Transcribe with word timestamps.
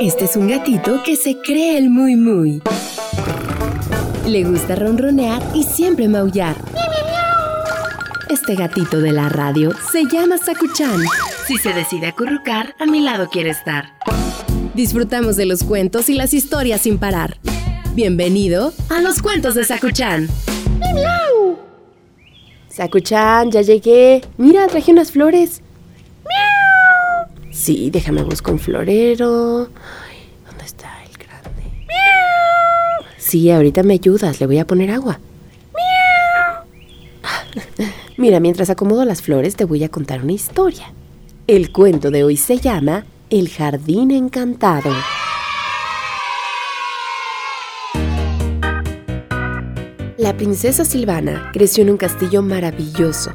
Este 0.00 0.24
es 0.24 0.36
un 0.36 0.48
gatito 0.48 1.02
que 1.04 1.16
se 1.16 1.38
cree 1.38 1.78
el 1.78 1.90
muy 1.90 2.16
muy. 2.16 2.62
Le 4.26 4.44
gusta 4.44 4.74
ronronear 4.74 5.42
y 5.54 5.62
siempre 5.62 6.08
maullar. 6.08 6.56
Este 8.28 8.54
gatito 8.54 9.00
de 9.00 9.12
la 9.12 9.28
radio 9.28 9.72
se 9.92 10.04
llama 10.04 10.38
Sakuchan. 10.38 11.00
Si 11.46 11.56
se 11.56 11.72
decide 11.72 12.08
acurrucar, 12.08 12.74
a 12.78 12.86
mi 12.86 13.00
lado 13.00 13.28
quiere 13.30 13.50
estar. 13.50 13.94
Disfrutamos 14.74 15.36
de 15.36 15.46
los 15.46 15.62
cuentos 15.62 16.08
y 16.08 16.14
las 16.14 16.34
historias 16.34 16.80
sin 16.82 16.98
parar. 16.98 17.38
Bienvenido 17.94 18.72
a 18.88 19.00
los 19.00 19.22
cuentos 19.22 19.54
de 19.54 19.64
Sakuchan. 19.64 20.28
Sakuchan, 22.68 23.52
ya 23.52 23.62
llegué. 23.62 24.22
Mira, 24.36 24.66
traje 24.66 24.90
unas 24.90 25.12
flores. 25.12 25.62
Sí, 27.54 27.88
déjame 27.90 28.24
buscar 28.24 28.54
un 28.54 28.58
florero. 28.58 29.68
¿Dónde 30.44 30.64
está 30.64 30.90
el 31.04 31.16
grande? 31.16 31.62
¡Miau! 31.86 33.08
Sí, 33.16 33.48
ahorita 33.48 33.84
me 33.84 33.94
ayudas, 33.94 34.40
le 34.40 34.46
voy 34.46 34.58
a 34.58 34.66
poner 34.66 34.90
agua. 34.90 35.20
¡Miau! 35.72 36.64
Mira, 38.16 38.40
mientras 38.40 38.70
acomodo 38.70 39.04
las 39.04 39.22
flores, 39.22 39.54
te 39.54 39.64
voy 39.64 39.84
a 39.84 39.88
contar 39.88 40.24
una 40.24 40.32
historia. 40.32 40.92
El 41.46 41.70
cuento 41.70 42.10
de 42.10 42.24
hoy 42.24 42.36
se 42.36 42.58
llama 42.58 43.06
El 43.30 43.48
jardín 43.48 44.10
encantado. 44.10 44.90
La 50.18 50.36
princesa 50.36 50.84
Silvana 50.84 51.50
creció 51.52 51.84
en 51.84 51.90
un 51.90 51.98
castillo 51.98 52.42
maravilloso, 52.42 53.32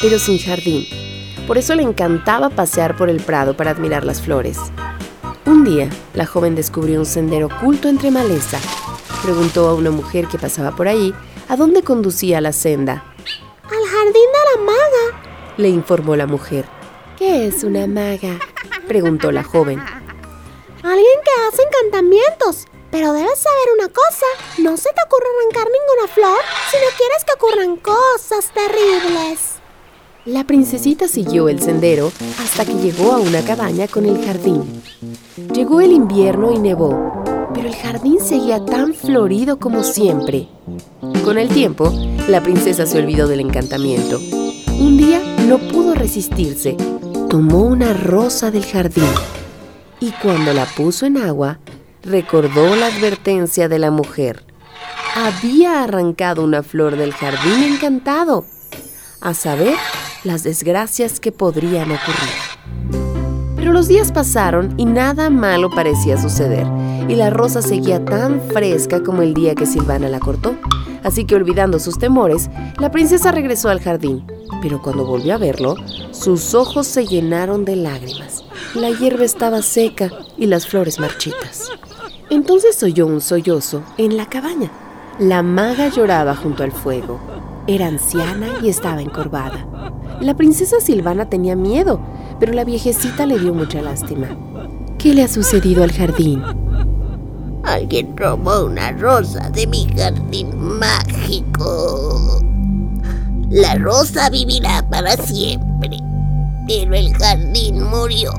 pero 0.00 0.18
sin 0.20 0.38
jardín. 0.38 0.97
Por 1.48 1.56
eso 1.56 1.74
le 1.74 1.82
encantaba 1.82 2.50
pasear 2.50 2.94
por 2.94 3.08
el 3.08 3.22
prado 3.22 3.56
para 3.56 3.70
admirar 3.70 4.04
las 4.04 4.20
flores. 4.20 4.58
Un 5.46 5.64
día, 5.64 5.88
la 6.12 6.26
joven 6.26 6.54
descubrió 6.54 7.00
un 7.00 7.06
sendero 7.06 7.46
oculto 7.46 7.88
entre 7.88 8.10
maleza. 8.10 8.58
Preguntó 9.22 9.66
a 9.66 9.74
una 9.74 9.90
mujer 9.90 10.28
que 10.28 10.38
pasaba 10.38 10.76
por 10.76 10.88
ahí 10.88 11.14
a 11.48 11.56
dónde 11.56 11.82
conducía 11.82 12.42
la 12.42 12.52
senda. 12.52 13.02
Al 13.64 13.88
jardín 13.90 14.12
de 14.12 14.56
la 14.56 14.60
maga, 14.62 15.24
le 15.56 15.70
informó 15.70 16.16
la 16.16 16.26
mujer. 16.26 16.66
¿Qué 17.16 17.46
es 17.46 17.64
una 17.64 17.86
maga? 17.86 18.38
preguntó 18.86 19.32
la 19.32 19.42
joven. 19.42 19.80
Alguien 20.82 21.18
que 21.24 21.48
hace 21.48 21.62
encantamientos. 21.62 22.66
Pero 22.90 23.14
debes 23.14 23.38
saber 23.38 23.68
una 23.78 23.88
cosa, 23.88 24.26
no 24.58 24.76
se 24.76 24.90
te 24.90 25.02
ocurre 25.06 25.26
arrancar 25.40 25.66
ninguna 25.72 26.12
flor 26.12 26.40
si 26.70 26.76
no 26.76 26.96
quieres 26.96 27.24
que 27.24 27.32
ocurran 27.32 27.76
cosas 27.76 28.50
terribles. 28.52 29.47
La 30.24 30.44
princesita 30.44 31.08
siguió 31.08 31.48
el 31.48 31.60
sendero 31.60 32.12
hasta 32.42 32.64
que 32.64 32.74
llegó 32.74 33.12
a 33.12 33.18
una 33.18 33.42
cabaña 33.42 33.86
con 33.88 34.04
el 34.04 34.24
jardín. 34.24 34.82
Llegó 35.54 35.80
el 35.80 35.92
invierno 35.92 36.52
y 36.52 36.58
nevó, 36.58 37.22
pero 37.54 37.68
el 37.68 37.74
jardín 37.74 38.18
seguía 38.20 38.64
tan 38.64 38.94
florido 38.94 39.58
como 39.58 39.82
siempre. 39.82 40.48
Con 41.24 41.38
el 41.38 41.48
tiempo, 41.48 41.92
la 42.28 42.42
princesa 42.42 42.84
se 42.86 42.98
olvidó 42.98 43.26
del 43.26 43.40
encantamiento. 43.40 44.18
Un 44.78 44.96
día 44.98 45.20
no 45.46 45.58
pudo 45.58 45.94
resistirse. 45.94 46.76
Tomó 47.30 47.62
una 47.62 47.92
rosa 47.92 48.50
del 48.50 48.64
jardín 48.64 49.04
y 50.00 50.12
cuando 50.12 50.52
la 50.52 50.64
puso 50.64 51.06
en 51.06 51.16
agua, 51.16 51.58
recordó 52.02 52.76
la 52.76 52.86
advertencia 52.86 53.68
de 53.68 53.78
la 53.78 53.90
mujer. 53.90 54.44
Había 55.14 55.82
arrancado 55.82 56.44
una 56.44 56.62
flor 56.62 56.96
del 56.96 57.12
jardín 57.12 57.64
encantado, 57.64 58.44
a 59.20 59.34
saber 59.34 59.74
las 60.24 60.42
desgracias 60.42 61.20
que 61.20 61.32
podrían 61.32 61.90
ocurrir. 61.90 63.08
Pero 63.56 63.72
los 63.72 63.88
días 63.88 64.12
pasaron 64.12 64.74
y 64.76 64.84
nada 64.84 65.30
malo 65.30 65.70
parecía 65.70 66.16
suceder, 66.16 66.66
y 67.08 67.16
la 67.16 67.30
rosa 67.30 67.62
seguía 67.62 68.04
tan 68.04 68.40
fresca 68.40 69.02
como 69.02 69.22
el 69.22 69.34
día 69.34 69.54
que 69.54 69.66
Silvana 69.66 70.08
la 70.08 70.20
cortó. 70.20 70.56
Así 71.02 71.24
que 71.24 71.34
olvidando 71.34 71.78
sus 71.78 71.98
temores, 71.98 72.50
la 72.78 72.90
princesa 72.90 73.32
regresó 73.32 73.68
al 73.68 73.80
jardín, 73.80 74.26
pero 74.62 74.82
cuando 74.82 75.06
volvió 75.06 75.34
a 75.34 75.38
verlo, 75.38 75.76
sus 76.10 76.54
ojos 76.54 76.86
se 76.86 77.06
llenaron 77.06 77.64
de 77.64 77.76
lágrimas. 77.76 78.44
La 78.74 78.90
hierba 78.90 79.24
estaba 79.24 79.62
seca 79.62 80.10
y 80.36 80.46
las 80.46 80.66
flores 80.66 80.98
marchitas. 80.98 81.70
Entonces 82.30 82.82
oyó 82.82 83.06
un 83.06 83.20
sollozo 83.20 83.82
en 83.96 84.16
la 84.16 84.26
cabaña. 84.26 84.70
La 85.18 85.42
maga 85.42 85.88
lloraba 85.88 86.36
junto 86.36 86.62
al 86.62 86.72
fuego. 86.72 87.18
Era 87.68 87.86
anciana 87.86 88.46
y 88.62 88.70
estaba 88.70 89.02
encorvada. 89.02 89.92
La 90.22 90.34
princesa 90.34 90.80
Silvana 90.80 91.28
tenía 91.28 91.54
miedo, 91.54 92.00
pero 92.40 92.54
la 92.54 92.64
viejecita 92.64 93.26
le 93.26 93.38
dio 93.38 93.52
mucha 93.52 93.82
lástima. 93.82 94.26
¿Qué 94.96 95.12
le 95.12 95.22
ha 95.22 95.28
sucedido 95.28 95.84
al 95.84 95.92
jardín? 95.92 96.42
Alguien 97.64 98.16
robó 98.16 98.64
una 98.64 98.92
rosa 98.92 99.50
de 99.50 99.66
mi 99.66 99.86
jardín 99.94 100.48
mágico. 100.78 102.40
La 103.50 103.74
rosa 103.74 104.30
vivirá 104.30 104.88
para 104.88 105.14
siempre, 105.18 105.98
pero 106.66 106.94
el 106.94 107.14
jardín 107.18 107.82
murió. 107.82 108.32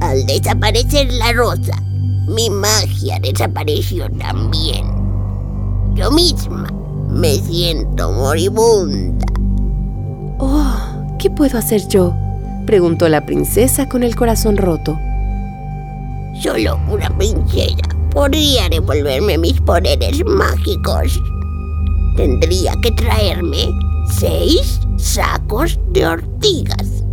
Al 0.00 0.26
desaparecer 0.26 1.12
la 1.12 1.32
rosa, 1.34 1.80
mi 2.26 2.50
magia 2.50 3.20
desapareció 3.20 4.10
también. 4.18 4.89
Yo 6.00 6.10
misma 6.10 6.66
me 7.10 7.34
siento 7.34 8.10
moribunda. 8.10 9.26
Oh, 10.38 11.16
¿qué 11.18 11.28
puedo 11.28 11.58
hacer 11.58 11.86
yo? 11.88 12.14
preguntó 12.64 13.06
la 13.10 13.26
princesa 13.26 13.86
con 13.86 14.02
el 14.02 14.16
corazón 14.16 14.56
roto. 14.56 14.98
Solo 16.40 16.80
una 16.88 17.10
princesa 17.18 17.82
podría 18.12 18.70
devolverme 18.70 19.36
mis 19.36 19.60
poderes 19.60 20.24
mágicos. 20.24 21.20
Tendría 22.16 22.72
que 22.82 22.92
traerme 22.92 23.68
seis 24.18 24.80
sacos 24.96 25.78
de 25.90 26.06
ortigas. 26.06 27.04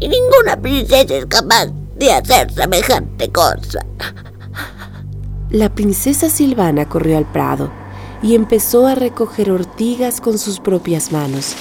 Y 0.00 0.08
ninguna 0.08 0.60
princesa 0.60 1.14
es 1.14 1.26
capaz 1.26 1.66
de 1.94 2.12
hacer 2.12 2.52
semejante 2.52 3.30
cosa. 3.30 3.86
La 5.50 5.72
princesa 5.72 6.28
Silvana 6.28 6.88
corrió 6.88 7.16
al 7.16 7.30
prado 7.30 7.81
y 8.22 8.34
empezó 8.34 8.86
a 8.86 8.94
recoger 8.94 9.50
ortigas 9.50 10.20
con 10.20 10.38
sus 10.38 10.60
propias 10.60 11.10
manos, 11.10 11.54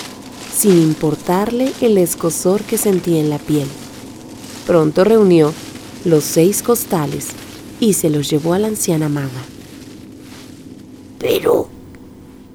sin 0.54 0.78
importarle 0.82 1.72
el 1.82 1.98
escosor 1.98 2.62
que 2.62 2.78
sentía 2.78 3.20
en 3.20 3.30
la 3.30 3.40
piel. 3.40 3.68
Pronto 4.68 5.04
reunió 5.04 5.54
los 6.06 6.24
seis 6.24 6.62
costales 6.62 7.30
y 7.80 7.94
se 7.94 8.10
los 8.10 8.30
llevó 8.30 8.54
a 8.54 8.60
la 8.60 8.68
anciana 8.68 9.10
maga. 9.10 9.44
Pero 11.18 11.68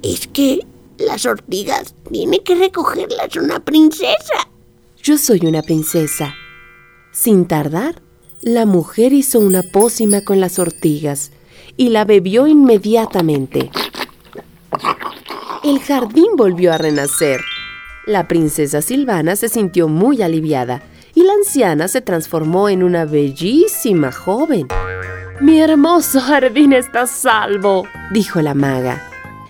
es 0.03 0.27
que 0.28 0.61
las 0.99 1.27
ortigas 1.27 1.95
tiene 2.11 2.43
que 2.43 2.55
recogerlas 2.55 3.37
una 3.37 3.61
princesa. 3.61 4.49
Yo 5.03 5.19
soy 5.19 5.41
una 5.45 5.62
princesa. 5.62 6.34
Sin 7.12 7.47
tardar, 7.47 8.03
la 8.43 8.66
mujer 8.66 9.12
hizo 9.12 9.41
una 9.41 9.62
pócima 9.62 10.22
con 10.22 10.41
las 10.41 10.59
ortigas 10.59 11.33
y 11.77 11.91
la 11.91 12.05
bebió 12.05 12.47
inmediatamente. 12.47 13.71
El 15.66 15.81
jardín 15.81 16.37
volvió 16.37 16.72
a 16.72 16.78
renacer. 16.78 17.41
La 18.06 18.28
princesa 18.28 18.82
Silvana 18.82 19.34
se 19.34 19.49
sintió 19.49 19.88
muy 19.88 20.22
aliviada 20.22 20.81
y 21.12 21.25
la 21.25 21.32
anciana 21.32 21.88
se 21.88 22.00
transformó 22.00 22.69
en 22.69 22.84
una 22.84 23.04
bellísima 23.04 24.12
joven. 24.12 24.69
Mi 25.41 25.60
hermoso 25.60 26.21
jardín 26.21 26.72
está 26.72 27.09
salvo, 27.09 27.82
dijo 28.12 28.41
la 28.43 28.54
maga. 28.54 29.03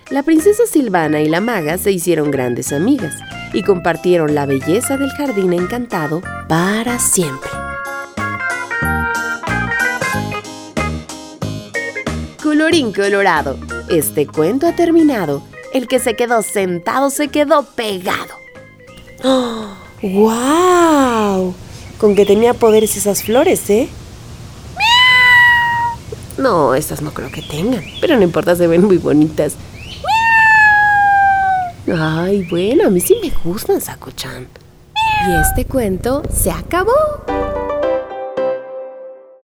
La 0.09 0.23
princesa 0.23 0.63
Silvana 0.65 1.21
y 1.21 1.29
la 1.29 1.43
maga 1.43 1.77
se 1.77 1.93
hicieron 1.93 2.31
grandes 2.31 2.73
amigas 2.73 3.15
y 3.53 3.63
compartieron 3.63 4.35
la 4.35 4.47
belleza 4.47 4.97
del 4.97 5.11
jardín 5.11 5.53
encantado 5.53 6.23
para 6.49 6.99
siempre. 6.99 7.51
Colorín 12.43 12.95
colorado, 12.95 13.59
este 13.91 14.27
cuento 14.27 14.67
ha 14.67 14.75
terminado. 14.75 15.43
El 15.77 15.89
que 15.89 15.99
se 15.99 16.17
quedó 16.17 16.41
sentado 16.41 17.11
se 17.11 17.29
quedó 17.29 17.63
pegado. 17.63 18.41
¡Oh! 19.23 19.77
¡Wow! 20.01 21.55
Con 21.99 22.15
que 22.15 22.25
tenía 22.25 22.55
poderes 22.55 22.97
esas 22.97 23.23
flores, 23.23 23.69
¿eh? 23.69 23.87
No, 26.39 26.75
estas 26.75 27.03
no 27.03 27.13
creo 27.13 27.31
que 27.31 27.43
tengan, 27.43 27.85
pero 28.01 28.17
no 28.17 28.23
importa, 28.23 28.57
se 28.57 28.67
ven 28.67 28.87
muy 28.87 28.97
bonitas. 28.97 29.57
Ay, 31.95 32.47
bueno, 32.49 32.87
a 32.87 32.91
mí 32.91 32.99
sí 32.99 33.15
me 33.21 33.31
gustan, 33.45 33.83
Sakuchan. 33.83 34.49
Y 35.29 35.35
este 35.43 35.67
cuento 35.67 36.23
se 36.33 36.53
acabó. 36.53 37.26